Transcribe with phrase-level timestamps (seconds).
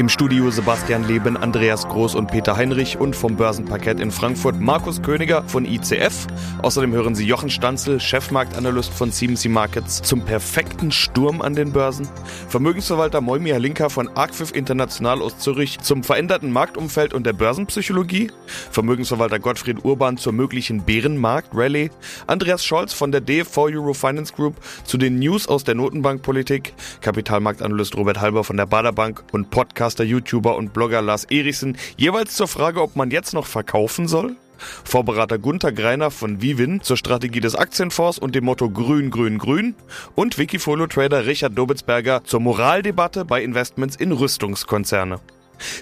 [0.00, 5.02] Im Studio Sebastian Leben, Andreas Groß und Peter Heinrich und vom Börsenparkett in Frankfurt Markus
[5.02, 6.26] Königer von ICF.
[6.62, 12.08] Außerdem hören Sie Jochen Stanzel, Chefmarktanalyst von CMC Markets, zum perfekten Sturm an den Börsen.
[12.48, 18.30] Vermögensverwalter Moimir Linker von Arquif International aus Zürich zum veränderten Marktumfeld und der Börsenpsychologie.
[18.70, 21.90] Vermögensverwalter Gottfried Urban zur möglichen Bärenmarkt-Rallye.
[22.26, 26.72] Andreas Scholz von der DFV Euro Finance Group zu den News aus der Notenbankpolitik.
[27.02, 32.36] Kapitalmarktanalyst Robert Halber von der Baderbank und Podcast Podcaster, YouTuber und Blogger Lars Erichsen jeweils
[32.36, 34.36] zur Frage, ob man jetzt noch verkaufen soll?
[34.84, 39.74] Vorberater Gunther Greiner von Vivin zur Strategie des Aktienfonds und dem Motto Grün, Grün, Grün
[40.14, 45.18] und Wikifolio-Trader Richard Dobitzberger zur Moraldebatte bei Investments in Rüstungskonzerne.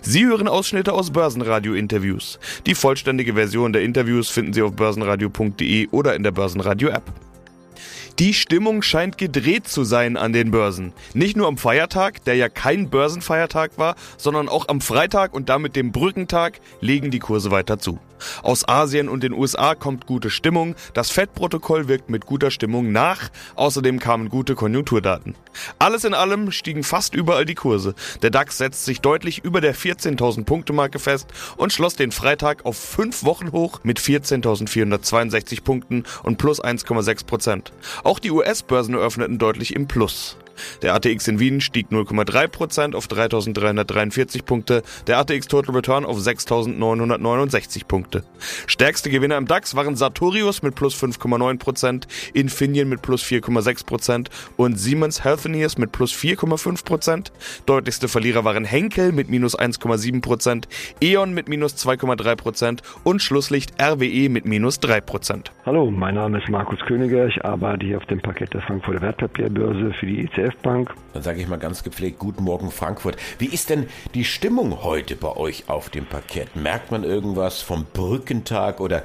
[0.00, 2.38] Sie hören Ausschnitte aus Börsenradio-Interviews.
[2.64, 7.27] Die vollständige Version der Interviews finden Sie auf börsenradio.de oder in der Börsenradio-App.
[8.18, 10.92] Die Stimmung scheint gedreht zu sein an den Börsen.
[11.14, 15.76] Nicht nur am Feiertag, der ja kein Börsenfeiertag war, sondern auch am Freitag und damit
[15.76, 18.00] dem Brückentag legen die Kurse weiter zu.
[18.42, 23.30] Aus Asien und den USA kommt gute Stimmung, das FED-Protokoll wirkt mit guter Stimmung nach,
[23.54, 25.34] außerdem kamen gute Konjunkturdaten.
[25.78, 27.94] Alles in allem stiegen fast überall die Kurse.
[28.22, 32.64] Der DAX setzt sich deutlich über der 14.000 Punkte Marke fest und schloss den Freitag
[32.64, 37.72] auf fünf Wochen hoch mit 14.462 Punkten und plus 1,6 Prozent.
[38.04, 40.36] Auch die US-Börsen eröffneten deutlich im Plus.
[40.82, 47.86] Der ATX in Wien stieg 0,3% auf 3.343 Punkte, der ATX Total Return auf 6.969
[47.86, 48.24] Punkte.
[48.66, 55.24] Stärkste Gewinner im DAX waren Sartorius mit plus 5,9%, Infineon mit plus 4,6% und Siemens
[55.24, 57.30] Healthineers mit plus 4,5%.
[57.66, 60.64] Deutlichste Verlierer waren Henkel mit minus 1,7%,
[61.00, 65.46] E.ON mit minus 2,3% und Schlusslicht RWE mit minus 3%.
[65.66, 67.26] Hallo, mein Name ist Markus Königer.
[67.26, 70.94] Ich arbeite hier auf dem Parkett der Frankfurter Wertpapierbörse für die ICF Bank.
[71.12, 73.16] Dann sage ich mal ganz gepflegt, guten Morgen Frankfurt.
[73.38, 76.56] Wie ist denn die Stimmung heute bei euch auf dem Parkett?
[76.56, 79.02] Merkt man irgendwas vom Brückentag oder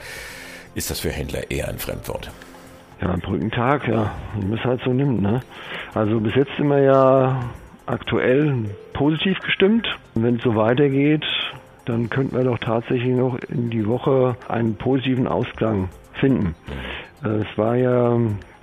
[0.76, 2.32] ist das für Händler eher ein Fremdwort?
[3.02, 5.22] Ja, Brückentag, ja, man es halt so nimmt.
[5.22, 5.42] Ne?
[5.94, 7.44] Also bis jetzt sind wir ja
[7.86, 9.88] aktuell positiv gestimmt.
[10.16, 11.26] Wenn es so weitergeht,
[11.86, 16.56] dann könnten wir doch tatsächlich noch in die Woche einen positiven Ausklang finden.
[17.24, 18.18] Äh, es war ja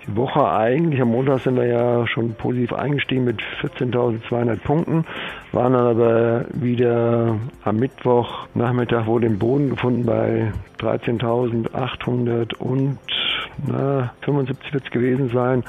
[0.06, 5.04] die Woche eigentlich, am Montag sind wir ja schon positiv eingestiegen mit 14.200 Punkten,
[5.52, 12.98] waren dann aber wieder am Mittwoch Nachmittag wohl den Boden gefunden bei 13.800 und
[13.66, 15.64] na, 75 wird es gewesen sein.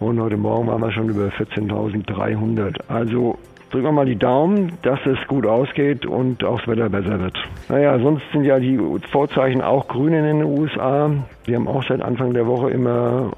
[0.00, 2.88] Und heute Morgen waren wir schon über 14.300.
[2.88, 3.38] Also
[3.70, 7.36] drücken wir mal die Daumen, dass es gut ausgeht und auch das Wetter besser wird.
[7.68, 8.78] Naja, sonst sind ja die
[9.10, 11.10] Vorzeichen auch grün in den USA.
[11.44, 13.32] Wir haben auch seit Anfang der Woche immer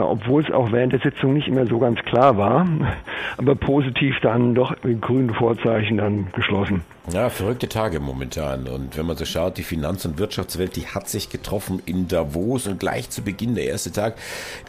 [0.00, 2.66] obwohl es auch während der Sitzung nicht immer so ganz klar war,
[3.36, 6.82] aber positiv dann doch mit grünen Vorzeichen dann geschlossen.
[7.12, 8.68] Ja, verrückte Tage momentan.
[8.68, 12.66] Und wenn man so schaut, die Finanz- und Wirtschaftswelt, die hat sich getroffen in Davos
[12.66, 14.16] und gleich zu Beginn der erste Tag,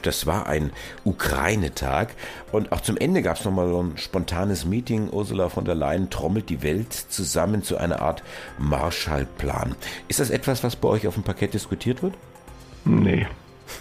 [0.04, 0.72] das war ein
[1.04, 2.16] Ukraine-Tag.
[2.54, 5.10] Und auch zum Ende gab es nochmal so ein spontanes Meeting.
[5.10, 8.24] Ursula von der Leyen trommelt die Welt zusammen zu einer Art
[8.58, 9.76] Marshallplan.
[10.08, 12.14] Ist das etwas, was bei euch auf dem Parkett diskutiert wird?
[12.86, 13.28] Nee,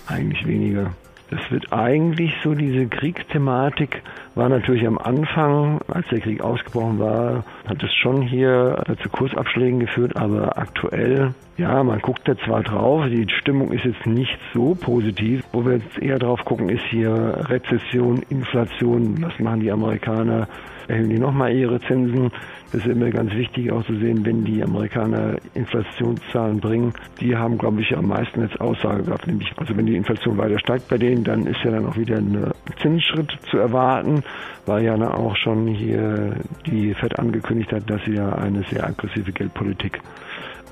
[0.09, 0.93] eigentlich weniger.
[1.31, 4.03] Das wird eigentlich so, diese Kriegsthematik
[4.34, 9.81] war natürlich am Anfang, als der Krieg ausgebrochen war, hat es schon hier zu Kursabschlägen
[9.81, 14.76] geführt, aber aktuell, ja, man guckt da zwar drauf, die Stimmung ist jetzt nicht so
[14.76, 15.42] positiv.
[15.52, 17.10] Wo wir jetzt eher drauf gucken, ist hier
[17.48, 20.47] Rezession, Inflation, was machen die Amerikaner,
[20.86, 22.30] erhöhen die nochmal ihre Zinsen.
[22.70, 26.92] Das ist immer ganz wichtig auch zu sehen, wenn die Amerikaner Inflationszahlen bringen.
[27.20, 29.26] Die haben, glaube ich, am meisten jetzt Aussage gehabt.
[29.26, 32.18] Nämlich, also wenn die Inflation weiter steigt bei denen, dann ist ja dann auch wieder
[32.18, 34.22] ein Zinsschritt zu erwarten,
[34.66, 36.36] weil ja dann auch schon hier
[36.66, 40.00] die FED angekündigt hat, dass sie ja eine sehr aggressive Geldpolitik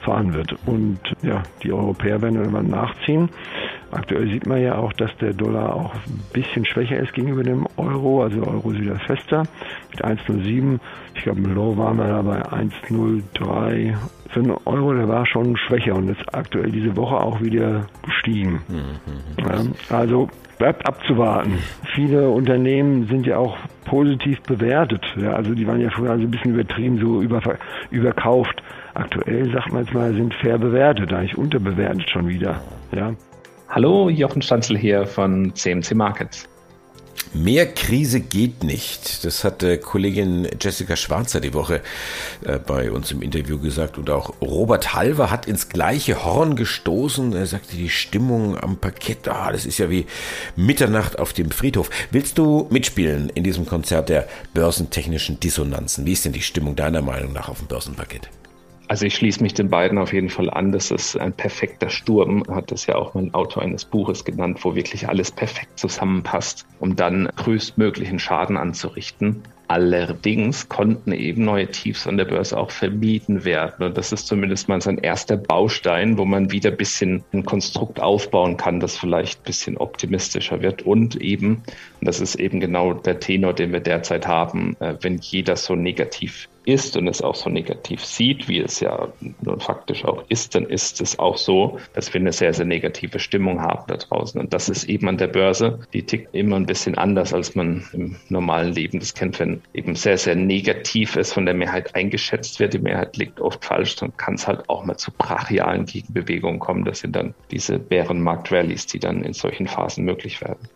[0.03, 0.57] fahren wird.
[0.67, 3.29] Und ja, die Europäer werden irgendwann nachziehen.
[3.91, 7.67] Aktuell sieht man ja auch, dass der Dollar auch ein bisschen schwächer ist gegenüber dem
[7.77, 8.23] Euro.
[8.23, 9.45] Also der Euro ist wieder fester
[9.91, 10.79] mit 1,07.
[11.15, 13.95] Ich glaube, im Low waren wir da bei 1,03.
[14.31, 18.61] Für einen Euro, der war schon schwächer und ist aktuell diese Woche auch wieder gestiegen.
[18.69, 19.45] Mhm.
[19.45, 20.29] Ja, also
[20.59, 21.59] bleibt abzuwarten.
[21.95, 25.05] Viele Unternehmen sind ja auch positiv bewertet.
[25.17, 27.41] Ja, also die waren ja früher also ein bisschen übertrieben, so über,
[27.91, 28.63] überkauft.
[28.95, 32.61] Aktuell, sagt man jetzt mal, sind fair bewertet, eigentlich unterbewertet schon wieder.
[32.93, 33.13] Ja.
[33.69, 36.49] Hallo, Jochen Stanzel hier von CMC Markets.
[37.37, 39.25] Mehr Krise geht nicht.
[39.25, 41.83] Das hat Kollegin Jessica Schwarzer die Woche
[42.45, 43.99] äh, bei uns im Interview gesagt.
[43.99, 47.35] Und auch Robert Halver hat ins gleiche Horn gestoßen.
[47.35, 50.07] Er sagte, die Stimmung am Parkett, ah, das ist ja wie
[50.57, 51.91] Mitternacht auf dem Friedhof.
[52.11, 56.07] Willst du mitspielen in diesem Konzert der börsentechnischen Dissonanzen?
[56.07, 58.31] Wie ist denn die Stimmung deiner Meinung nach auf dem Börsenparkett?
[58.89, 60.71] Also ich schließe mich den beiden auf jeden Fall an.
[60.71, 64.75] Das ist ein perfekter Sturm, hat das ja auch mein Autor eines Buches genannt, wo
[64.77, 69.43] wirklich alles perfekt zusammenpasst, um dann größtmöglichen Schaden anzurichten.
[69.69, 73.85] Allerdings konnten eben neue Tiefs an der Börse auch vermieden werden.
[73.85, 77.99] Und das ist zumindest mal sein erster Baustein, wo man wieder ein bisschen ein Konstrukt
[77.99, 80.83] aufbauen kann, das vielleicht ein bisschen optimistischer wird.
[80.83, 81.65] Und eben,
[82.01, 85.75] und das ist eben genau der Tenor, den wir derzeit haben, äh, wenn jeder so
[85.75, 89.09] negativ ist und es auch so negativ sieht, wie es ja
[89.41, 93.19] nun faktisch auch ist, dann ist es auch so, dass wir eine sehr, sehr negative
[93.19, 94.41] Stimmung haben da draußen.
[94.41, 97.85] Und das ist eben an der Börse, die tickt immer ein bisschen anders, als man
[97.93, 99.39] im normalen Leben das kennt.
[99.39, 103.65] Wenn eben sehr, sehr negativ ist, von der Mehrheit eingeschätzt wird, die Mehrheit liegt oft
[103.65, 106.85] falsch, dann kann es halt auch mal zu brachialen Gegenbewegungen kommen.
[106.85, 110.69] Das sind dann diese Bärenmarkt-Rallies, die dann in solchen Phasen möglich werden.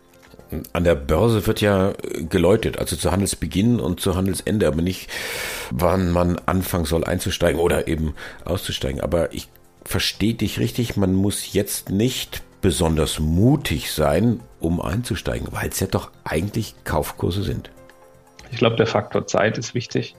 [0.73, 1.93] An der Börse wird ja
[2.29, 5.09] geläutet, also zu Handelsbeginn und zu Handelsende, aber nicht,
[5.71, 8.13] wann man anfangen soll einzusteigen oder eben
[8.43, 9.01] auszusteigen.
[9.01, 9.47] Aber ich
[9.83, 15.87] verstehe dich richtig, man muss jetzt nicht besonders mutig sein, um einzusteigen, weil es ja
[15.87, 17.71] doch eigentlich Kaufkurse sind.
[18.51, 20.15] Ich glaube, der Faktor Zeit ist wichtig.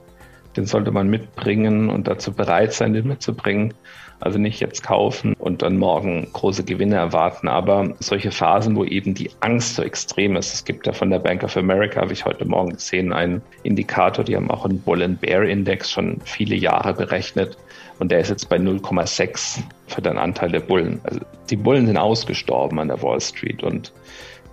[0.57, 3.75] Den sollte man mitbringen und dazu bereit sein, den mitzubringen.
[4.21, 9.31] Also nicht jetzt kaufen dann morgen große Gewinne erwarten, aber solche Phasen, wo eben die
[9.41, 10.53] Angst so extrem ist.
[10.53, 14.25] Es gibt ja von der Bank of America, habe ich heute Morgen gesehen, einen Indikator,
[14.25, 17.57] die haben auch einen Bull and Bear Index schon viele Jahre berechnet
[17.99, 21.01] und der ist jetzt bei 0,6 für den Anteil der Bullen.
[21.05, 21.21] Also
[21.51, 23.93] die Bullen sind ausgestorben an der Wall Street und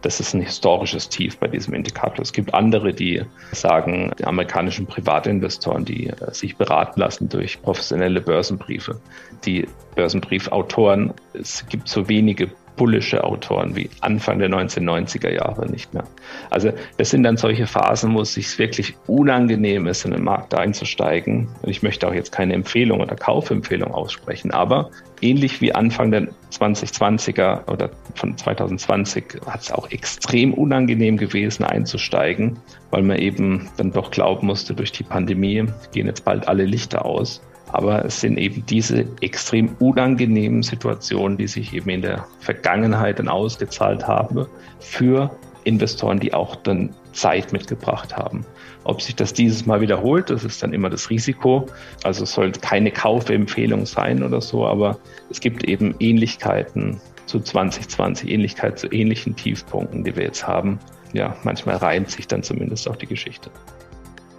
[0.02, 2.22] das ist ein historisches Tief bei diesem Indikator.
[2.22, 8.22] Es gibt andere, die sagen, die amerikanischen Privatinvestoren, die äh, sich beraten lassen durch professionelle
[8.22, 9.00] Börsenbriefe.
[9.46, 12.50] Die Börsenbriefautoren, es gibt so wenige
[12.80, 16.06] bullische Autoren wie Anfang der 1990er Jahre nicht mehr.
[16.50, 20.56] Also das sind dann solche Phasen, wo es sich wirklich unangenehm ist, in den Markt
[20.56, 21.50] einzusteigen.
[21.62, 24.92] Und ich möchte auch jetzt keine Empfehlung oder Kaufempfehlung aussprechen, aber
[25.22, 32.60] ähnlich wie Anfang der 2020er oder von 2020 hat es auch extrem unangenehm gewesen einzusteigen,
[32.92, 37.06] weil man eben dann doch glauben musste, durch die Pandemie gehen jetzt bald alle Lichter
[37.06, 37.42] aus.
[37.72, 43.28] Aber es sind eben diese extrem unangenehmen Situationen, die sich eben in der Vergangenheit dann
[43.28, 44.46] ausgezahlt haben
[44.80, 45.32] für
[45.64, 48.46] Investoren, die auch dann Zeit mitgebracht haben.
[48.84, 51.68] Ob sich das dieses Mal wiederholt, das ist dann immer das Risiko.
[52.04, 54.98] Also es soll keine Kaufempfehlung sein oder so, aber
[55.30, 60.80] es gibt eben Ähnlichkeiten zu 2020, Ähnlichkeit zu ähnlichen Tiefpunkten, die wir jetzt haben.
[61.14, 63.52] Ja, manchmal reimt sich dann zumindest auch die Geschichte.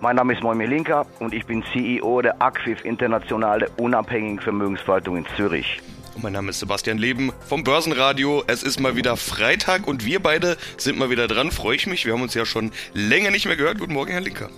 [0.03, 5.27] Mein Name ist Moimir Linker und ich bin CEO der ACFIF Internationale Unabhängigen Vermögensverwaltung in
[5.37, 5.83] Zürich.
[6.23, 8.43] Mein Name ist Sebastian Leben vom Börsenradio.
[8.47, 11.51] Es ist mal wieder Freitag und wir beide sind mal wieder dran.
[11.51, 12.07] Freue ich mich.
[12.07, 13.79] Wir haben uns ja schon länger nicht mehr gehört.
[13.79, 14.49] Guten Morgen, Herr Linker.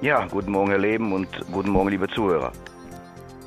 [0.00, 2.52] Ja, guten Morgen, Herr Leben und guten Morgen, liebe Zuhörer.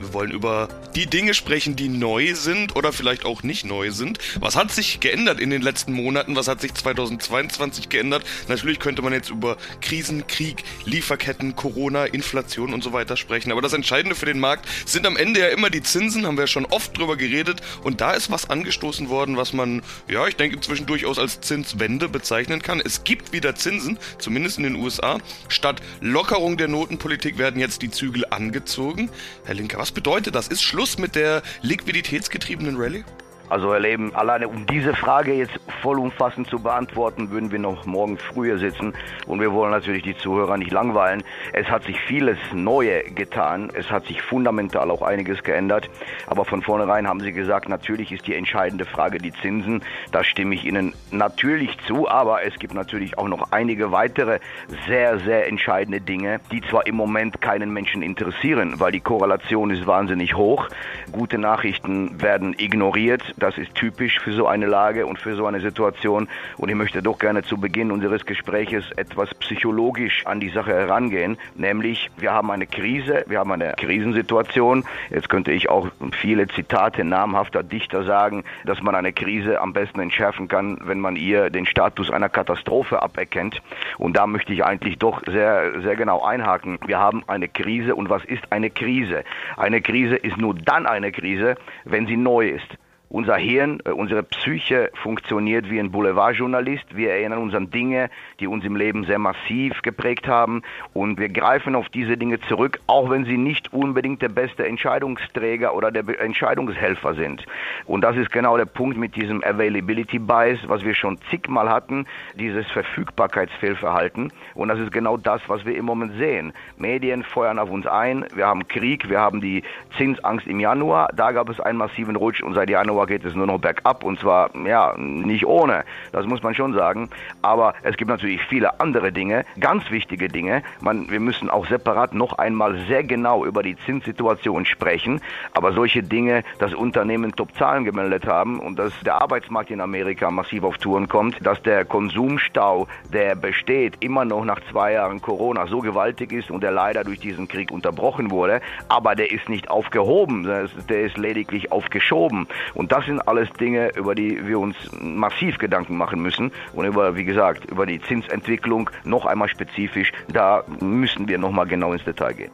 [0.01, 4.17] Wir wollen über die Dinge sprechen, die neu sind oder vielleicht auch nicht neu sind.
[4.39, 6.35] Was hat sich geändert in den letzten Monaten?
[6.35, 8.23] Was hat sich 2022 geändert?
[8.47, 13.51] Natürlich könnte man jetzt über Krisen, Krieg, Lieferketten, Corona, Inflation und so weiter sprechen.
[13.51, 16.43] Aber das Entscheidende für den Markt sind am Ende ja immer die Zinsen, haben wir
[16.43, 17.61] ja schon oft drüber geredet.
[17.83, 22.09] Und da ist was angestoßen worden, was man, ja, ich denke inzwischen durchaus als Zinswende
[22.09, 22.81] bezeichnen kann.
[22.83, 25.19] Es gibt wieder Zinsen, zumindest in den USA.
[25.47, 29.11] Statt Lockerung der Notenpolitik werden jetzt die Zügel angezogen.
[29.45, 30.47] Herr Linker, was bedeutet das?
[30.47, 33.03] Ist Schluss mit der liquiditätsgetriebenen Rallye?
[33.51, 38.17] Also Herr Leben, alleine um diese Frage jetzt vollumfassend zu beantworten, würden wir noch morgen
[38.17, 38.93] früher sitzen.
[39.27, 41.21] Und wir wollen natürlich die Zuhörer nicht langweilen.
[41.51, 43.69] Es hat sich vieles Neue getan.
[43.73, 45.89] Es hat sich fundamental auch einiges geändert.
[46.27, 49.83] Aber von vornherein haben Sie gesagt, natürlich ist die entscheidende Frage die Zinsen.
[50.13, 52.07] Da stimme ich Ihnen natürlich zu.
[52.07, 54.39] Aber es gibt natürlich auch noch einige weitere
[54.87, 59.85] sehr, sehr entscheidende Dinge, die zwar im Moment keinen Menschen interessieren, weil die Korrelation ist
[59.85, 60.69] wahnsinnig hoch.
[61.11, 65.59] Gute Nachrichten werden ignoriert das ist typisch für so eine Lage und für so eine
[65.59, 66.27] Situation.
[66.57, 71.37] Und ich möchte doch gerne zu Beginn unseres Gespräches etwas psychologisch an die Sache herangehen.
[71.55, 74.85] Nämlich, wir haben eine Krise, wir haben eine Krisensituation.
[75.09, 79.99] Jetzt könnte ich auch viele Zitate namhafter Dichter sagen, dass man eine Krise am besten
[79.99, 83.61] entschärfen kann, wenn man ihr den Status einer Katastrophe aberkennt.
[83.97, 86.77] Und da möchte ich eigentlich doch sehr, sehr genau einhaken.
[86.85, 89.23] Wir haben eine Krise und was ist eine Krise?
[89.57, 91.55] Eine Krise ist nur dann eine Krise,
[91.85, 92.77] wenn sie neu ist.
[93.11, 96.95] Unser Hirn, äh, unsere Psyche funktioniert wie ein Boulevardjournalist.
[96.95, 100.61] Wir erinnern uns an Dinge, die uns im Leben sehr massiv geprägt haben
[100.93, 105.75] und wir greifen auf diese Dinge zurück, auch wenn sie nicht unbedingt der beste Entscheidungsträger
[105.75, 107.45] oder der Entscheidungshelfer sind.
[107.85, 112.05] Und das ist genau der Punkt mit diesem Availability Bias, was wir schon zigmal hatten,
[112.35, 114.31] dieses Verfügbarkeitsfehlverhalten.
[114.55, 116.53] Und das ist genau das, was wir im Moment sehen.
[116.77, 118.25] Medien feuern auf uns ein.
[118.33, 119.63] Wir haben Krieg, wir haben die
[119.97, 121.09] Zinsangst im Januar.
[121.13, 124.19] Da gab es einen massiven Rutsch und seit Januar geht es nur noch bergab und
[124.19, 125.83] zwar ja nicht ohne.
[126.11, 127.09] Das muss man schon sagen.
[127.41, 130.63] Aber es gibt natürlich viele andere Dinge, ganz wichtige Dinge.
[130.81, 135.21] Man, wir müssen auch separat noch einmal sehr genau über die Zinssituation sprechen.
[135.53, 140.63] Aber solche Dinge, dass Unternehmen Top-Zahlen gemeldet haben und dass der Arbeitsmarkt in Amerika massiv
[140.63, 145.79] auf Touren kommt, dass der Konsumstau, der besteht, immer noch nach zwei Jahren Corona so
[145.79, 148.61] gewaltig ist und der leider durch diesen Krieg unterbrochen wurde.
[148.87, 152.47] Aber der ist nicht aufgehoben, der ist lediglich aufgeschoben.
[152.73, 157.15] Und das sind alles Dinge, über die wir uns massiv Gedanken machen müssen und über,
[157.15, 160.11] wie gesagt, über die Zinsentwicklung noch einmal spezifisch.
[160.27, 162.51] Da müssen wir noch mal genau ins Detail gehen.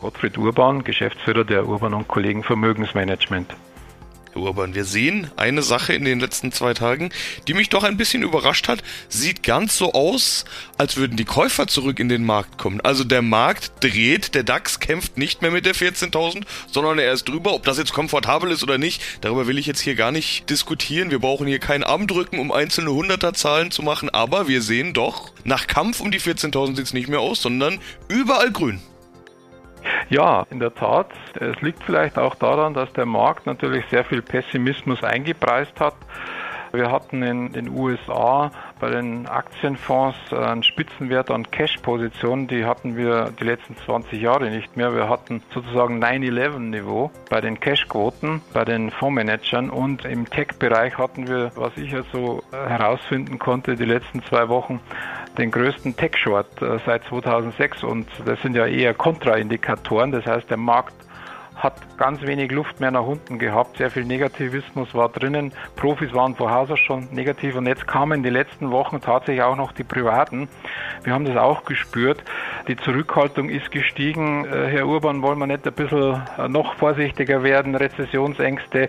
[0.00, 3.56] Gottfried Urban, Geschäftsführer der Urban und Kollegen Vermögensmanagement.
[4.32, 7.10] Herr Urban, wir sehen eine Sache in den letzten zwei Tagen,
[7.46, 8.82] die mich doch ein bisschen überrascht hat.
[9.08, 10.44] Sieht ganz so aus,
[10.76, 12.80] als würden die Käufer zurück in den Markt kommen.
[12.80, 17.28] Also der Markt dreht, der DAX kämpft nicht mehr mit der 14.000, sondern er ist
[17.28, 17.54] drüber.
[17.54, 21.10] Ob das jetzt komfortabel ist oder nicht, darüber will ich jetzt hier gar nicht diskutieren.
[21.10, 25.66] Wir brauchen hier keinen Armdrücken, um einzelne Hunderterzahlen zu machen, aber wir sehen doch, nach
[25.66, 28.80] Kampf um die 14.000 sieht es nicht mehr aus, sondern überall grün.
[30.08, 31.08] Ja, in der Tat.
[31.34, 35.94] Es liegt vielleicht auch daran, dass der Markt natürlich sehr viel Pessimismus eingepreist hat.
[36.72, 43.32] Wir hatten in den USA bei den Aktienfonds einen Spitzenwert an Cash-Positionen, die hatten wir
[43.40, 44.94] die letzten 20 Jahre nicht mehr.
[44.94, 51.52] Wir hatten sozusagen 9-11-Niveau bei den Cash-Quoten, bei den Fondsmanagern und im Tech-Bereich hatten wir,
[51.54, 54.80] was ich also herausfinden konnte, die letzten zwei Wochen
[55.38, 60.12] den größten Tech-Short äh, seit 2006 und das sind ja eher Kontraindikatoren.
[60.12, 60.94] Das heißt, der Markt
[61.58, 63.78] hat ganz wenig Luft mehr nach unten gehabt.
[63.78, 65.52] Sehr viel Negativismus war drinnen.
[65.76, 69.56] Profis waren vor Haus aus schon negativ und jetzt kamen die letzten Wochen tatsächlich auch
[69.56, 70.48] noch die Privaten.
[71.02, 72.22] Wir haben das auch gespürt.
[72.68, 74.44] Die Zurückhaltung ist gestiegen.
[74.44, 77.74] Äh, Herr Urban, wollen wir nicht ein bisschen äh, noch vorsichtiger werden?
[77.74, 78.88] Rezessionsängste,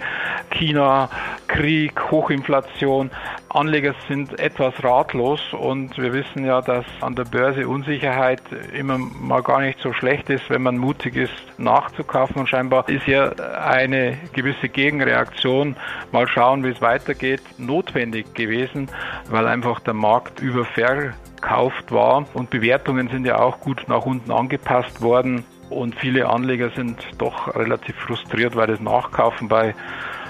[0.51, 1.09] China,
[1.47, 3.09] Krieg, Hochinflation.
[3.49, 8.41] Anleger sind etwas ratlos und wir wissen ja, dass an der Börse Unsicherheit
[8.73, 12.37] immer mal gar nicht so schlecht ist, wenn man mutig ist, nachzukaufen.
[12.41, 15.77] Und scheinbar ist ja eine gewisse Gegenreaktion,
[16.11, 18.89] mal schauen, wie es weitergeht, notwendig gewesen,
[19.29, 25.01] weil einfach der Markt überverkauft war und Bewertungen sind ja auch gut nach unten angepasst
[25.01, 25.45] worden.
[25.69, 29.73] Und viele Anleger sind doch relativ frustriert, weil das Nachkaufen bei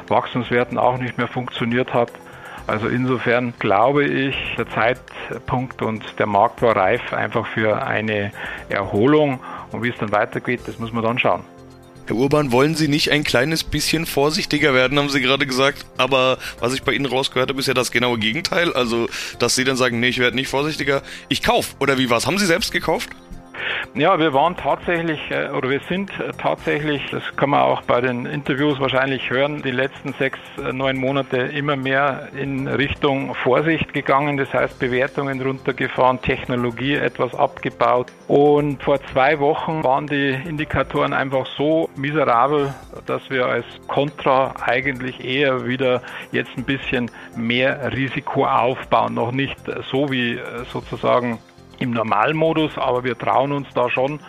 [0.08, 2.12] Wachstumswerten auch nicht mehr funktioniert hat.
[2.68, 8.32] Also insofern glaube ich, der Zeitpunkt und der Markt war reif einfach für eine
[8.68, 9.40] Erholung.
[9.72, 11.44] Und wie es dann weitergeht, das muss man dann schauen.
[12.10, 15.86] Herr Urban, wollen Sie nicht ein kleines bisschen vorsichtiger werden, haben Sie gerade gesagt.
[15.98, 18.74] Aber was ich bei Ihnen rausgehört habe, ist ja das genaue Gegenteil.
[18.74, 21.04] Also, dass Sie dann sagen, nee, ich werde nicht vorsichtiger.
[21.28, 21.76] Ich kaufe.
[21.78, 22.26] Oder wie was?
[22.26, 23.12] Haben Sie selbst gekauft?
[23.96, 28.02] Ja, wir waren tatsächlich, äh, oder wir sind äh, tatsächlich, das kann man auch bei
[28.02, 33.92] den Interviews wahrscheinlich hören, die letzten sechs, äh, neun Monate immer mehr in Richtung Vorsicht
[33.94, 34.38] gegangen.
[34.38, 38.12] Das heißt, Bewertungen runtergefahren, Technologie etwas abgebaut.
[38.28, 42.74] Und vor zwei Wochen waren die Indikatoren einfach so miserabel,
[43.08, 46.02] dass wir als Contra eigentlich eher wieder
[46.32, 49.16] jetzt ein bisschen mehr Risiko aufbauen.
[49.16, 49.58] Noch nicht
[49.90, 50.40] so wie
[50.72, 51.40] sozusagen
[51.80, 54.20] im Normalmodus, aber wir trauen uns da schon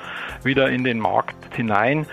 [0.42, 2.07] wieder in den Markt hinein.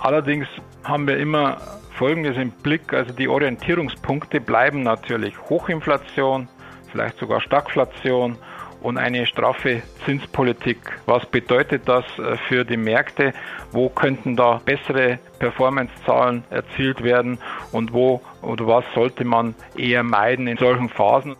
[0.00, 0.46] Allerdings
[0.84, 1.58] haben wir immer
[1.96, 6.48] Folgendes im Blick, also die Orientierungspunkte bleiben natürlich Hochinflation,
[6.90, 8.38] vielleicht sogar Stagflation
[8.80, 10.78] und eine straffe Zinspolitik.
[11.06, 13.32] Was bedeutet das äh, für die Märkte?
[13.72, 17.38] Wo könnten da bessere Performancezahlen erzielt werden
[17.72, 21.36] und wo oder was sollte man eher meiden in solchen Phasen?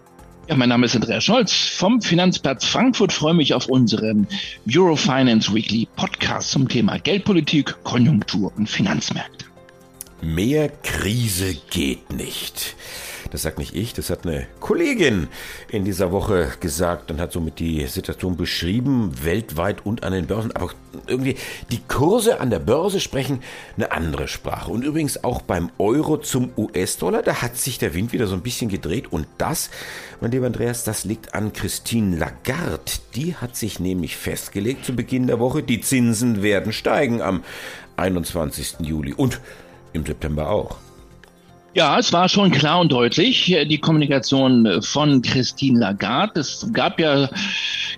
[0.50, 3.12] Ja, mein Name ist Andreas Scholz vom Finanzplatz Frankfurt.
[3.12, 4.26] Freue mich auf unseren
[4.68, 9.44] Eurofinance Weekly Podcast zum Thema Geldpolitik, Konjunktur und Finanzmärkte.
[10.22, 12.74] Mehr Krise geht nicht.
[13.30, 15.28] Das sagt nicht ich, das hat eine Kollegin
[15.68, 20.54] in dieser Woche gesagt und hat somit die Situation beschrieben, weltweit und an den Börsen.
[20.56, 20.70] Aber
[21.06, 21.36] irgendwie
[21.70, 23.40] die Kurse an der Börse sprechen
[23.76, 24.70] eine andere Sprache.
[24.70, 28.42] Und übrigens auch beim Euro zum US-Dollar, da hat sich der Wind wieder so ein
[28.42, 29.12] bisschen gedreht.
[29.12, 29.70] Und das,
[30.20, 32.92] mein lieber Andreas, das liegt an Christine Lagarde.
[33.14, 37.44] Die hat sich nämlich festgelegt zu Beginn der Woche, die Zinsen werden steigen am
[37.96, 38.76] 21.
[38.80, 39.40] Juli und
[39.92, 40.76] im September auch.
[41.72, 46.40] Ja, es war schon klar und deutlich, die Kommunikation von Christine Lagarde.
[46.40, 47.28] Es gab ja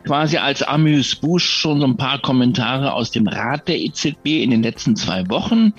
[0.04, 4.62] quasi als Amüs-Busch schon so ein paar Kommentare aus dem Rat der EZB in den
[4.62, 5.72] letzten zwei Wochen.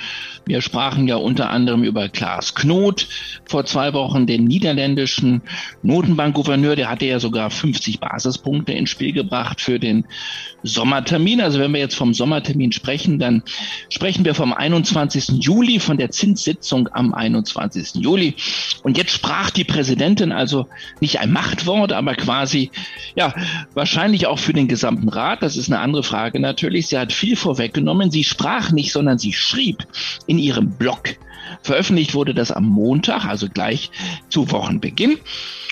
[0.46, 3.08] Wir sprachen ja unter anderem über Klaas Knot
[3.46, 5.42] vor zwei Wochen, den niederländischen
[5.84, 6.76] Notenbankgouverneur.
[6.76, 10.06] Der hatte ja sogar 50 Basispunkte ins Spiel gebracht für den
[10.64, 11.42] Sommertermin.
[11.42, 13.44] Also wenn wir jetzt vom Sommertermin sprechen, dann
[13.90, 15.44] sprechen wir vom 21.
[15.44, 17.83] Juli, von der Zinssitzung am 21.
[17.94, 18.36] Juli.
[18.84, 20.68] Und jetzt sprach die Präsidentin also
[21.00, 22.72] nicht ein Machtwort, aber quasi,
[23.16, 23.34] ja,
[23.74, 25.44] wahrscheinlich auch für den gesamten Rat.
[25.44, 26.88] Das ist eine andere Frage natürlich.
[26.88, 28.12] Sie hat viel vorweggenommen.
[28.12, 29.86] Sie sprach nicht, sondern sie schrieb
[30.28, 31.18] in ihrem Blog.
[31.62, 33.92] Veröffentlicht wurde das am Montag, also gleich
[34.30, 35.18] zu Wochenbeginn.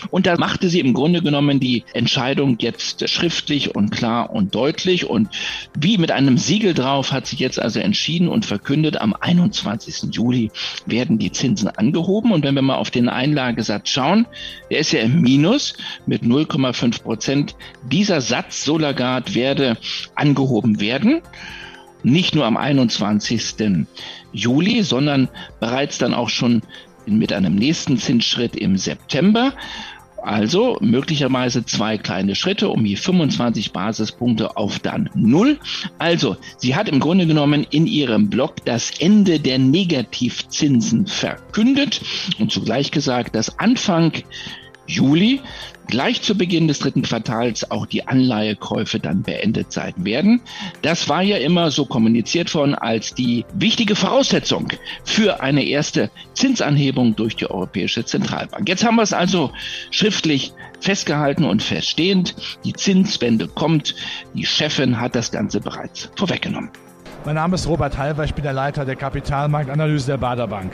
[0.10, 5.08] Und da machte sie im Grunde genommen die Entscheidung jetzt schriftlich und klar und deutlich.
[5.08, 5.30] Und
[5.78, 10.14] wie mit einem Siegel drauf hat sie jetzt also entschieden und verkündet, am 21.
[10.14, 10.52] Juli
[10.86, 12.32] werden die Zinsen angehoben.
[12.32, 14.26] Und wenn wir mal auf den Einlagesatz schauen,
[14.72, 15.76] der ist ja im Minus
[16.08, 17.56] mit 0,5 Prozent.
[17.92, 19.78] Dieser Satz, Solagard, werde
[20.16, 21.22] angehoben werden
[22.04, 23.86] nicht nur am 21.
[24.34, 25.30] Juli, sondern
[25.60, 26.62] bereits dann auch schon
[27.06, 29.54] mit einem nächsten Zinsschritt im September.
[30.24, 35.58] Also möglicherweise zwei kleine Schritte um die 25 Basispunkte auf dann null.
[35.98, 42.02] Also sie hat im Grunde genommen in ihrem Blog das Ende der Negativzinsen verkündet
[42.38, 44.14] und zugleich gesagt, dass Anfang
[44.92, 45.42] Juli
[45.88, 50.42] gleich zu Beginn des dritten Quartals auch die Anleihekäufe dann beendet sein werden.
[50.82, 54.70] Das war ja immer so kommuniziert worden als die wichtige Voraussetzung
[55.04, 58.70] für eine erste Zinsanhebung durch die Europäische Zentralbank.
[58.70, 59.52] Jetzt haben wir es also
[59.90, 62.36] schriftlich festgehalten und feststehend.
[62.64, 63.96] Die Zinswende kommt.
[64.34, 66.72] Die Chefin hat das Ganze bereits vorweggenommen.
[67.26, 70.74] Mein Name ist Robert Halver, ich bin der Leiter der Kapitalmarktanalyse der Bader Bank.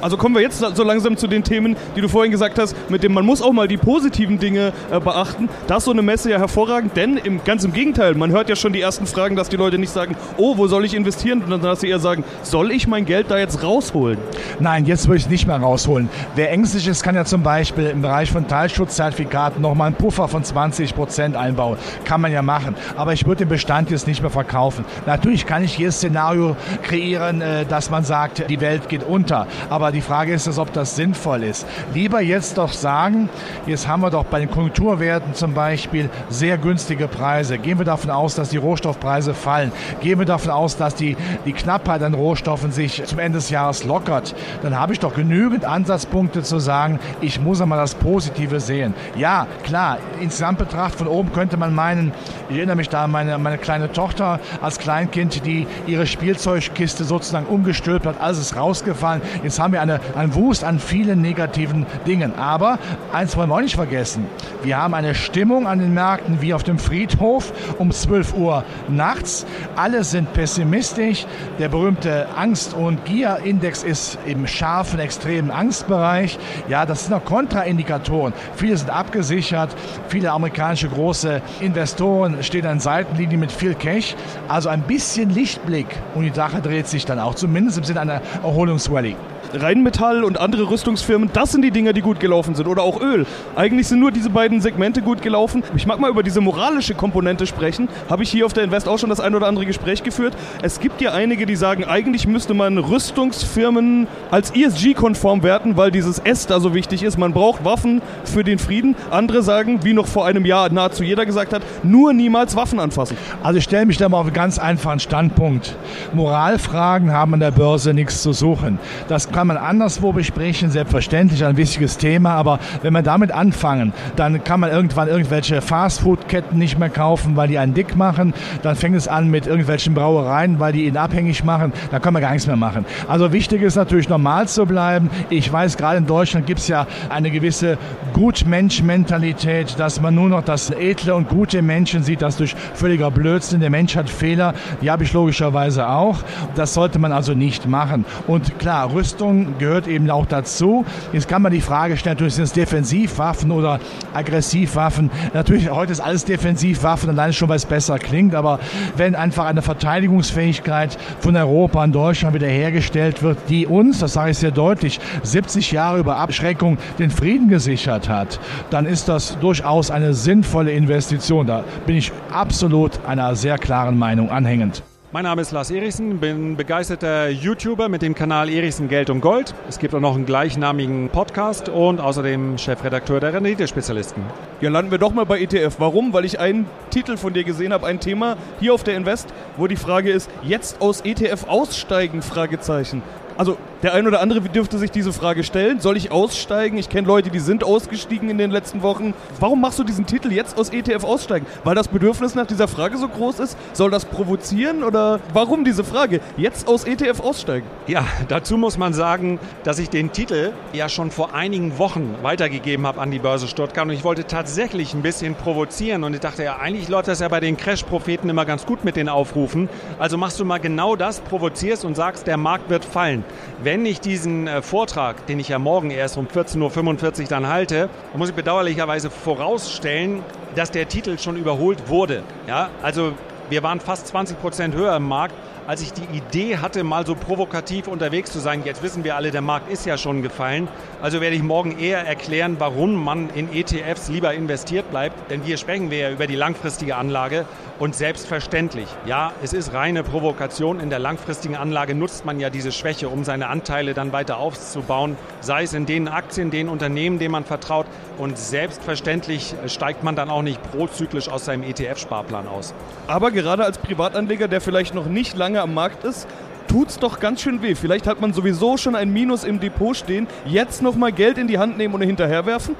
[0.00, 3.02] Also kommen wir jetzt so langsam zu den Themen, die du vorhin gesagt hast, mit
[3.02, 5.48] dem man muss auch mal die positiven Dinge äh, beachten.
[5.66, 8.56] Das ist so eine Messe ja hervorragend, denn im, ganz im Gegenteil, man hört ja
[8.56, 11.62] schon die ersten Fragen, dass die Leute nicht sagen, oh, wo soll ich investieren, sondern
[11.62, 14.18] dass sie eher sagen, soll ich mein Geld da jetzt rausholen?
[14.58, 16.08] Nein, jetzt würde ich es nicht mehr rausholen.
[16.34, 20.42] Wer ängstlich ist, kann ja zum Beispiel im Bereich von Teilschutzzertifikaten nochmal einen Puffer von
[20.42, 21.78] 20 Prozent einbauen.
[22.04, 22.74] Kann man ja machen.
[22.96, 24.84] Aber ich würde den Bestand jetzt nicht mehr verkaufen.
[25.06, 29.46] Natürlich kann ich jedes Szenario kreieren, äh, dass man sagt, die Welt geht unter.
[29.68, 31.66] Aber die Frage ist, ob das sinnvoll ist.
[31.94, 33.28] Lieber jetzt doch sagen,
[33.66, 37.58] jetzt haben wir doch bei den Konjunkturwerten zum Beispiel sehr günstige Preise.
[37.58, 39.72] Gehen wir davon aus, dass die Rohstoffpreise fallen.
[40.00, 43.84] Gehen wir davon aus, dass die, die Knappheit an Rohstoffen sich zum Ende des Jahres
[43.84, 44.34] lockert.
[44.62, 48.94] Dann habe ich doch genügend Ansatzpunkte zu sagen, ich muss einmal das Positive sehen.
[49.16, 52.12] Ja, klar, insgesamt betrachtet von oben könnte man meinen,
[52.48, 57.46] ich erinnere mich da an meine, meine kleine Tochter als Kleinkind, die ihre Spielzeugkiste sozusagen
[57.46, 59.22] umgestülpt hat, alles ist rausgefallen.
[59.42, 62.34] Jetzt haben wir eine, einen Wust an vielen negativen Dingen.
[62.38, 62.78] Aber
[63.12, 64.26] eins wollen wir auch nicht vergessen.
[64.62, 69.46] Wir haben eine Stimmung an den Märkten wie auf dem Friedhof um 12 Uhr nachts.
[69.76, 71.26] Alle sind pessimistisch.
[71.58, 76.38] Der berühmte Angst- und Gier-Index ist im scharfen, extremen Angstbereich.
[76.68, 78.32] Ja, das sind noch Kontraindikatoren.
[78.54, 79.74] Viele sind abgesichert.
[80.08, 84.14] Viele amerikanische große Investoren stehen an Seitenlinie mit viel Cash.
[84.48, 88.20] Also ein bisschen Lichtblick und die Sache dreht sich dann auch, zumindest im Sinne einer
[88.42, 89.16] Erholungsrallye.
[89.52, 92.66] Rheinmetall und andere Rüstungsfirmen, das sind die Dinger, die gut gelaufen sind.
[92.66, 93.26] Oder auch Öl.
[93.56, 95.62] Eigentlich sind nur diese beiden Segmente gut gelaufen.
[95.76, 97.88] Ich mag mal über diese moralische Komponente sprechen.
[98.08, 100.34] Habe ich hier auf der Invest auch schon das ein oder andere Gespräch geführt.
[100.62, 106.18] Es gibt ja einige, die sagen, eigentlich müsste man Rüstungsfirmen als ESG-konform werten, weil dieses
[106.18, 107.18] S da so wichtig ist.
[107.18, 108.94] Man braucht Waffen für den Frieden.
[109.10, 113.16] Andere sagen, wie noch vor einem Jahr nahezu jeder gesagt hat, nur niemals Waffen anfassen.
[113.42, 115.76] Also ich stelle mich da mal auf einen ganz einfachen Standpunkt.
[116.12, 118.78] Moralfragen haben an der Börse nichts zu suchen.
[119.08, 123.94] Das kann kann man anderswo besprechen, selbstverständlich ein wichtiges Thema, aber wenn wir damit anfangen,
[124.16, 128.34] dann kann man irgendwann irgendwelche Fastfood-Ketten nicht mehr kaufen, weil die einen dick machen.
[128.60, 131.72] Dann fängt es an mit irgendwelchen Brauereien, weil die ihn abhängig machen.
[131.90, 132.84] Da kann man gar nichts mehr machen.
[133.08, 135.08] Also wichtig ist natürlich normal zu bleiben.
[135.30, 137.78] Ich weiß, gerade in Deutschland gibt es ja eine gewisse
[138.12, 143.60] Gutmensch-Mentalität, dass man nur noch das edle und gute Menschen sieht, das durch völliger Blödsinn.
[143.60, 146.18] Der Mensch hat Fehler, die habe ich logischerweise auch.
[146.56, 148.04] Das sollte man also nicht machen.
[148.26, 150.84] Und klar, Rüstung Rüstung gehört eben auch dazu.
[151.12, 153.80] Jetzt kann man die Frage stellen, natürlich sind es Defensivwaffen oder
[154.14, 155.10] Aggressivwaffen.
[155.34, 158.34] Natürlich, heute ist alles Defensivwaffen, alleine schon, weil es besser klingt.
[158.34, 158.58] Aber
[158.96, 164.38] wenn einfach eine Verteidigungsfähigkeit von Europa und Deutschland wiederhergestellt wird, die uns, das sage ich
[164.38, 168.40] sehr deutlich, 70 Jahre über Abschreckung den Frieden gesichert hat,
[168.70, 171.46] dann ist das durchaus eine sinnvolle Investition.
[171.46, 174.82] Da bin ich absolut einer sehr klaren Meinung anhängend.
[175.12, 179.56] Mein Name ist Lars Erichsen, bin begeisterter YouTuber mit dem Kanal Erichsen Geld und Gold.
[179.68, 184.22] Es gibt auch noch einen gleichnamigen Podcast und außerdem Chefredakteur der Renditespezialisten.
[184.60, 185.80] Ja, landen wir doch mal bei ETF.
[185.80, 186.12] Warum?
[186.12, 189.66] Weil ich einen Titel von dir gesehen habe, ein Thema hier auf der Invest, wo
[189.66, 192.22] die Frage ist, jetzt aus ETF aussteigen?
[192.22, 193.02] Fragezeichen.
[193.36, 195.80] Also der ein oder andere dürfte sich diese Frage stellen.
[195.80, 196.76] Soll ich aussteigen?
[196.76, 199.14] Ich kenne Leute, die sind ausgestiegen in den letzten Wochen.
[199.38, 201.46] Warum machst du diesen Titel jetzt aus ETF aussteigen?
[201.64, 203.56] Weil das Bedürfnis nach dieser Frage so groß ist?
[203.72, 206.20] Soll das provozieren oder warum diese Frage?
[206.36, 207.66] Jetzt aus ETF aussteigen?
[207.86, 212.86] Ja, dazu muss man sagen, dass ich den Titel ja schon vor einigen Wochen weitergegeben
[212.86, 216.44] habe an die Börse Stuttgart und ich wollte tatsächlich ein bisschen provozieren und ich dachte
[216.44, 219.68] ja, eigentlich läuft das ja bei den Crash-Propheten immer ganz gut mit den Aufrufen.
[219.98, 223.24] Also machst du mal genau das, provozierst und sagst, der Markt wird fallen.
[223.70, 227.88] Wenn ich diesen äh, Vortrag, den ich ja morgen erst um 14.45 Uhr dann halte,
[228.16, 230.24] muss ich bedauerlicherweise vorausstellen,
[230.56, 232.24] dass der Titel schon überholt wurde.
[232.48, 233.12] Ja, also
[233.48, 235.36] wir waren fast 20 Prozent höher im Markt
[235.70, 238.62] als ich die Idee hatte, mal so provokativ unterwegs zu sein.
[238.64, 240.66] Jetzt wissen wir alle, der Markt ist ja schon gefallen.
[241.00, 245.30] Also werde ich morgen eher erklären, warum man in ETFs lieber investiert bleibt.
[245.30, 247.44] Denn hier sprechen wir ja über die langfristige Anlage.
[247.78, 250.80] Und selbstverständlich, ja, es ist reine Provokation.
[250.80, 255.16] In der langfristigen Anlage nutzt man ja diese Schwäche, um seine Anteile dann weiter aufzubauen.
[255.40, 257.86] Sei es in den Aktien, den Unternehmen, denen man vertraut.
[258.18, 262.74] Und selbstverständlich steigt man dann auch nicht prozyklisch aus seinem ETF-Sparplan aus.
[263.06, 266.26] Aber gerade als Privatanleger, der vielleicht noch nicht lange am Markt ist,
[266.68, 267.74] tut's doch ganz schön weh.
[267.74, 270.26] Vielleicht hat man sowieso schon ein Minus im Depot stehen.
[270.44, 272.76] Jetzt nochmal Geld in die Hand nehmen und hinterherwerfen?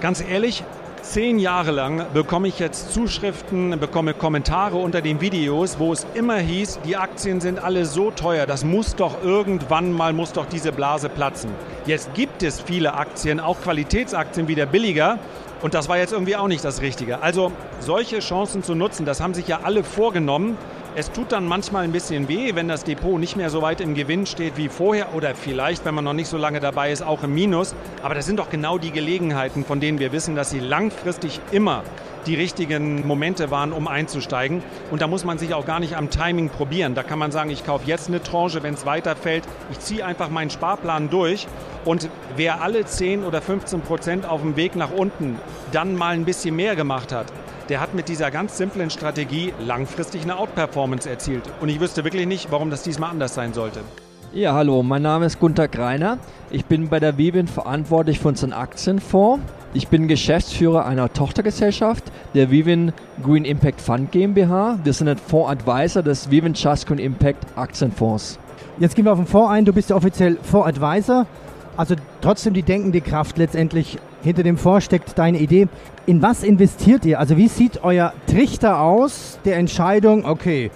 [0.00, 0.64] Ganz ehrlich,
[1.02, 6.36] zehn Jahre lang bekomme ich jetzt Zuschriften, bekomme Kommentare unter den Videos, wo es immer
[6.36, 10.72] hieß, die Aktien sind alle so teuer, das muss doch irgendwann mal, muss doch diese
[10.72, 11.50] Blase platzen.
[11.86, 15.18] Jetzt gibt es viele Aktien, auch Qualitätsaktien wieder billiger.
[15.60, 17.20] Und das war jetzt irgendwie auch nicht das Richtige.
[17.20, 20.56] Also solche Chancen zu nutzen, das haben sich ja alle vorgenommen.
[20.98, 23.94] Es tut dann manchmal ein bisschen weh, wenn das Depot nicht mehr so weit im
[23.94, 27.22] Gewinn steht wie vorher oder vielleicht, wenn man noch nicht so lange dabei ist, auch
[27.22, 27.76] im Minus.
[28.02, 31.84] Aber das sind doch genau die Gelegenheiten, von denen wir wissen, dass sie langfristig immer
[32.26, 34.60] die richtigen Momente waren, um einzusteigen.
[34.90, 36.96] Und da muss man sich auch gar nicht am Timing probieren.
[36.96, 39.44] Da kann man sagen, ich kaufe jetzt eine Tranche, wenn es weiterfällt.
[39.70, 41.46] Ich ziehe einfach meinen Sparplan durch.
[41.84, 45.38] Und wer alle 10 oder 15 Prozent auf dem Weg nach unten
[45.70, 47.26] dann mal ein bisschen mehr gemacht hat,
[47.68, 51.42] der hat mit dieser ganz simplen Strategie langfristig eine Outperformance erzielt.
[51.60, 53.80] Und ich wüsste wirklich nicht, warum das diesmal anders sein sollte.
[54.32, 56.18] Ja, hallo, mein Name ist Gunter Greiner.
[56.50, 59.42] Ich bin bei der Vivin verantwortlich für unseren Aktienfonds.
[59.74, 62.04] Ich bin Geschäftsführer einer Tochtergesellschaft
[62.34, 64.78] der Vivin Green Impact Fund GmbH.
[64.84, 68.38] Wir sind ein Fondsadvisor des Vivin Just Green Impact Aktienfonds.
[68.78, 69.64] Jetzt gehen wir auf den Fonds ein.
[69.64, 71.26] Du bist ja offiziell Fondsadvisor.
[71.76, 75.68] Also trotzdem die denkende Kraft letztendlich hinter dem Fonds steckt deine Idee.
[76.06, 77.18] In was investiert ihr?
[77.18, 80.70] Also wie sieht euer Trichter aus der Entscheidung, okay,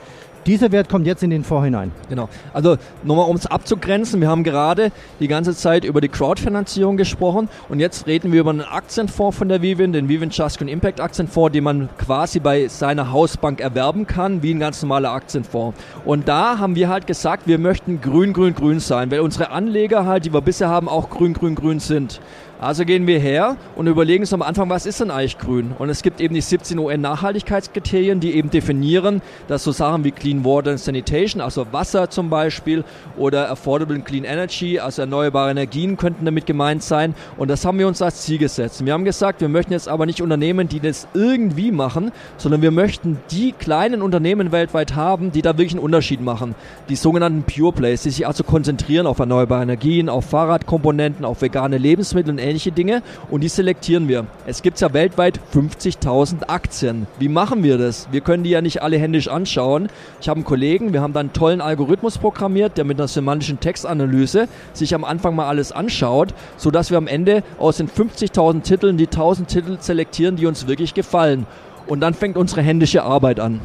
[0.47, 1.93] dieser Wert kommt jetzt in den Fonds hinein.
[2.09, 2.29] Genau.
[2.53, 7.49] Also nochmal, um es abzugrenzen, wir haben gerade die ganze Zeit über die Crowdfinanzierung gesprochen
[7.69, 11.53] und jetzt reden wir über einen Aktienfonds von der Vivin, den Vivin Just Impact Aktienfonds,
[11.53, 15.79] den man quasi bei seiner Hausbank erwerben kann, wie ein ganz normaler Aktienfonds.
[16.05, 20.07] Und da haben wir halt gesagt, wir möchten grün, grün, grün sein, weil unsere Anleger
[20.07, 22.21] halt, die wir bisher haben, auch grün, grün, grün sind.
[22.62, 25.72] Also gehen wir her und überlegen uns am Anfang, was ist denn eigentlich grün?
[25.81, 30.44] Und es gibt eben die 17 UN-Nachhaltigkeitskriterien, die eben definieren, dass so Sachen wie Clean
[30.44, 32.85] Water and Sanitation, also Wasser zum Beispiel,
[33.16, 37.16] oder Affordable and Clean Energy, also erneuerbare Energien könnten damit gemeint sein.
[37.37, 38.87] Und das haben wir uns als Ziel gesetzt.
[38.87, 42.70] Wir haben gesagt, wir möchten jetzt aber nicht Unternehmen, die das irgendwie machen, sondern wir
[42.70, 46.55] möchten die kleinen Unternehmen weltweit haben, die da wirklich einen Unterschied machen.
[46.88, 51.77] Die sogenannten Pure Plays, die sich also konzentrieren auf erneuerbare Energien, auf Fahrradkomponenten, auf vegane
[51.77, 54.27] Lebensmittel und ähnliche Dinge und die selektieren wir.
[54.47, 57.07] Es gibt ja weltweit 50.000 Aktien.
[57.19, 58.09] Wie machen wir das?
[58.12, 59.88] Wir können die ja nicht alle händisch anschauen.
[60.21, 63.59] Ich habe einen Kollegen, wir haben da einen tollen Algorithmus programmiert, der mit einer semantischen
[63.59, 68.97] Textanalyse sich am Anfang mal alles anschaut, sodass wir am Ende aus den 50.000 Titeln
[68.99, 71.47] die 1.000 Titel selektieren, die uns wirklich gefallen.
[71.87, 73.61] Und dann fängt unsere händische Arbeit an.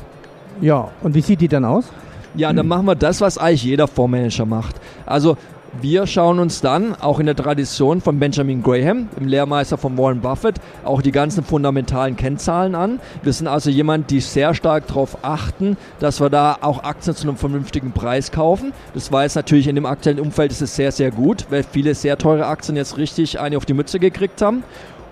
[0.61, 1.85] Ja, und wie sieht die dann aus?
[2.35, 4.75] Ja, dann machen wir das, was eigentlich jeder Fondsmanager macht.
[5.05, 5.37] Also
[5.81, 10.21] wir schauen uns dann auch in der Tradition von Benjamin Graham, dem Lehrmeister von Warren
[10.21, 12.99] Buffett, auch die ganzen fundamentalen Kennzahlen an.
[13.23, 17.27] Wir sind also jemand, die sehr stark darauf achten, dass wir da auch Aktien zu
[17.27, 18.73] einem vernünftigen Preis kaufen.
[18.93, 21.95] Das war jetzt natürlich in dem aktuellen Umfeld ist es sehr, sehr gut, weil viele
[21.95, 24.63] sehr teure Aktien jetzt richtig eine auf die Mütze gekriegt haben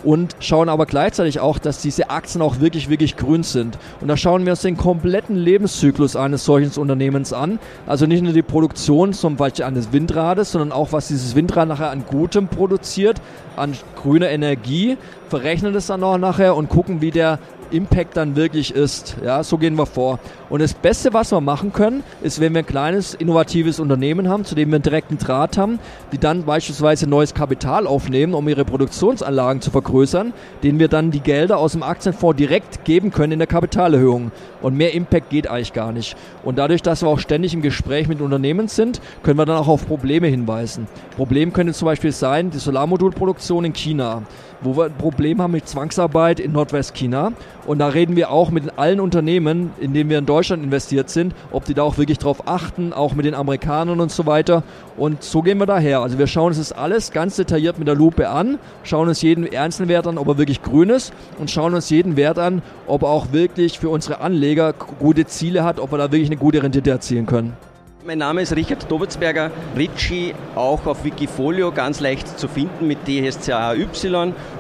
[0.05, 3.77] und schauen aber gleichzeitig auch, dass diese Aktien auch wirklich, wirklich grün sind.
[3.99, 7.59] Und da schauen wir uns den kompletten Lebenszyklus eines solchen Unternehmens an.
[7.87, 11.89] Also nicht nur die Produktion zum Beispiel eines Windrades, sondern auch, was dieses Windrad nachher
[11.89, 13.19] an Gutem produziert,
[13.55, 14.97] an grüner Energie,
[15.29, 17.39] verrechnen das dann auch nachher und gucken, wie der
[17.71, 19.17] Impact dann wirklich ist.
[19.23, 20.19] Ja, so gehen wir vor.
[20.49, 24.45] Und das Beste, was wir machen können, ist, wenn wir ein kleines, innovatives Unternehmen haben,
[24.45, 25.79] zu dem wir einen direkten Draht haben,
[26.11, 31.19] die dann beispielsweise neues Kapital aufnehmen, um ihre Produktionsanlagen zu vergrößern, denen wir dann die
[31.19, 34.31] Gelder aus dem Aktienfonds direkt geben können in der Kapitalerhöhung.
[34.61, 36.15] Und mehr Impact geht eigentlich gar nicht.
[36.43, 39.67] Und dadurch, dass wir auch ständig im Gespräch mit Unternehmen sind, können wir dann auch
[39.67, 40.87] auf Probleme hinweisen.
[41.15, 44.23] Problem könnte zum Beispiel sein, die Solarmodulproduktion in China
[44.61, 47.33] wo wir ein Problem haben mit Zwangsarbeit in Nordwestchina.
[47.65, 51.33] Und da reden wir auch mit allen Unternehmen, in denen wir in Deutschland investiert sind,
[51.51, 54.63] ob die da auch wirklich drauf achten, auch mit den Amerikanern und so weiter.
[54.97, 56.01] Und so gehen wir daher.
[56.01, 59.53] Also wir schauen uns das alles ganz detailliert mit der Lupe an, schauen uns jeden
[59.55, 63.09] Einzelwert an, ob er wirklich grün ist und schauen uns jeden Wert an, ob er
[63.09, 66.91] auch wirklich für unsere Anleger gute Ziele hat, ob wir da wirklich eine gute Rendite
[66.91, 67.53] erzielen können.
[68.05, 73.87] Mein Name ist Richard Dobitzberger, Ritchie, auch auf Wikifolio ganz leicht zu finden mit DSCAY.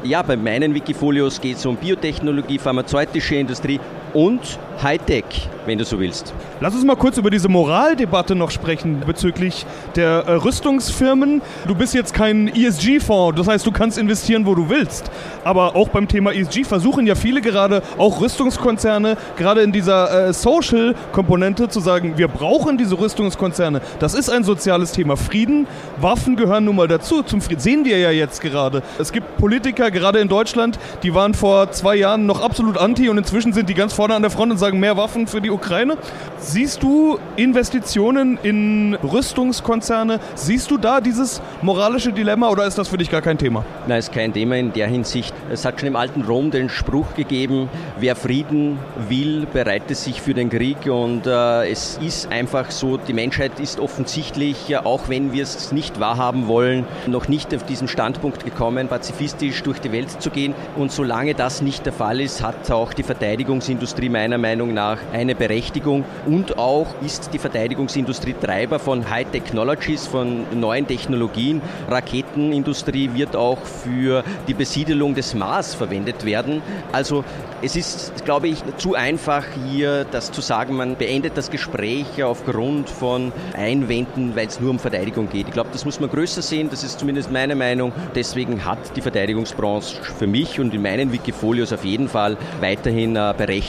[0.03, 3.79] Ja, bei meinen Wikifolios geht es um Biotechnologie, pharmazeutische Industrie
[4.15, 6.33] und Hightech, wenn du so willst.
[6.59, 11.41] Lass uns mal kurz über diese Moraldebatte noch sprechen bezüglich der äh, Rüstungsfirmen.
[11.67, 15.09] Du bist jetzt kein ESG-Fonds, das heißt, du kannst investieren, wo du willst.
[15.43, 20.33] Aber auch beim Thema ESG versuchen ja viele gerade, auch Rüstungskonzerne, gerade in dieser äh,
[20.33, 23.81] Social-Komponente zu sagen, wir brauchen diese Rüstungskonzerne.
[23.99, 25.17] Das ist ein soziales Thema.
[25.17, 27.23] Frieden, Waffen gehören nun mal dazu.
[27.23, 28.81] Zum Frieden sehen wir ja jetzt gerade.
[28.99, 33.17] Es gibt Politiker, gerade in Deutschland, die waren vor zwei Jahren noch absolut anti und
[33.17, 35.97] inzwischen sind die ganz vorne an der Front und sagen, mehr Waffen für die Ukraine.
[36.37, 40.19] Siehst du Investitionen in Rüstungskonzerne?
[40.35, 43.65] Siehst du da dieses moralische Dilemma oder ist das für dich gar kein Thema?
[43.87, 45.33] Nein, ist kein Thema in der Hinsicht.
[45.49, 47.67] Es hat schon im alten Rom den Spruch gegeben,
[47.99, 48.77] wer Frieden
[49.09, 53.79] will, bereitet sich für den Krieg und äh, es ist einfach so, die Menschheit ist
[53.79, 59.63] offensichtlich, auch wenn wir es nicht wahrhaben wollen, noch nicht auf diesen Standpunkt gekommen, pazifistisch
[59.63, 63.01] durch die Welt zu gehen und solange das nicht der Fall ist, hat auch die
[63.01, 70.05] Verteidigungsindustrie meiner Meinung nach eine Berechtigung und auch ist die Verteidigungsindustrie Treiber von High Technologies,
[70.05, 71.61] von neuen Technologien.
[71.89, 76.61] Raketenindustrie wird auch für die Besiedelung des Mars verwendet werden.
[76.91, 77.23] Also
[77.61, 82.89] es ist, glaube ich, zu einfach hier das zu sagen, man beendet das Gespräch aufgrund
[82.89, 85.47] von Einwänden, weil es nur um Verteidigung geht.
[85.47, 87.91] Ich glaube, das muss man größer sehen, das ist zumindest meine Meinung.
[88.13, 93.17] Deswegen hat die Verteidigungsbranche für mich und in meinen Wikifolios auf jeden Fall weiterhin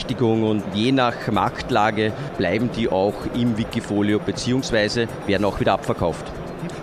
[0.07, 6.25] Berechtigung und je nach Marktlage bleiben die auch im Wikifolio beziehungsweise werden auch wieder abverkauft.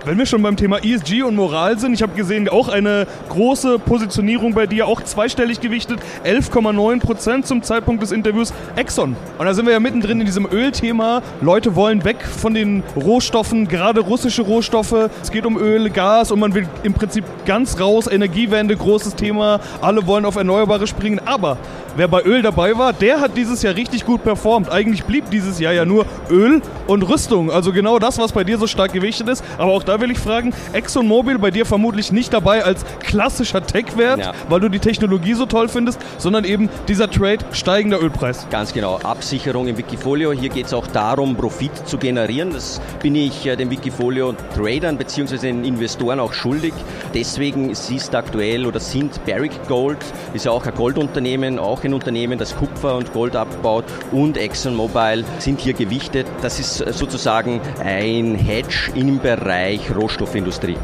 [0.07, 3.79] Wenn wir schon beim Thema ESG und Moral sind, ich habe gesehen, auch eine große
[3.79, 9.17] Positionierung bei dir, auch zweistellig gewichtet, 11,9 Prozent zum Zeitpunkt des Interviews Exxon.
[9.39, 11.23] Und da sind wir ja mittendrin in diesem Ölthema.
[11.41, 15.09] Leute wollen weg von den Rohstoffen, gerade russische Rohstoffe.
[15.23, 18.07] Es geht um Öl, Gas und man will im Prinzip ganz raus.
[18.07, 19.59] Energiewende, großes Thema.
[19.81, 21.23] Alle wollen auf Erneuerbare springen.
[21.25, 21.57] Aber
[21.97, 24.71] wer bei Öl dabei war, der hat dieses Jahr richtig gut performt.
[24.71, 27.51] Eigentlich blieb dieses Jahr ja nur Öl und Rüstung.
[27.51, 29.43] Also genau das, was bei dir so stark gewichtet ist.
[29.57, 34.21] Aber auch da will ich fragen, ExxonMobil bei dir vermutlich nicht dabei als klassischer Tech-Wert,
[34.21, 34.33] ja.
[34.49, 38.47] weil du die Technologie so toll findest, sondern eben dieser Trade steigender Ölpreis.
[38.51, 38.99] Ganz genau.
[38.99, 40.33] Absicherung im Wikifolio.
[40.33, 42.53] Hier geht es auch darum, Profit zu generieren.
[42.53, 45.39] Das bin ich äh, den Wikifolio-Tradern bzw.
[45.39, 46.75] den Investoren auch schuldig.
[47.15, 49.99] Deswegen ist aktuell oder sind Barrick Gold,
[50.35, 55.25] ist ja auch ein Goldunternehmen, auch ein Unternehmen, das Kupfer und Gold abbaut und ExxonMobil
[55.39, 56.27] sind hier gewichtet.
[56.43, 60.79] Das ist sozusagen ein Hedge im Bereich Rohstoffindustrie.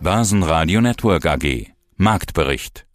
[0.00, 2.87] Börsenradio Network AG Marktbericht